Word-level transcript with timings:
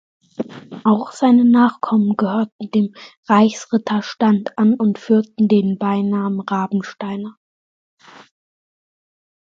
Auch 0.83 1.11
seine 1.11 1.45
Nachkommen 1.45 2.17
gehörten 2.17 2.71
dem 2.71 2.95
Reichsritterstand 3.29 4.57
an 4.57 4.73
und 4.73 4.97
führten 4.97 5.47
den 5.47 5.77
Beinamen 5.77 6.39
„Rabensteiner“. 6.39 7.37